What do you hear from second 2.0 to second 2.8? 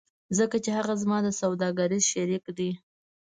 شریک دی